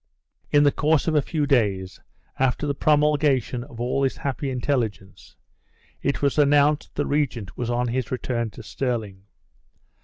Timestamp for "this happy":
4.01-4.49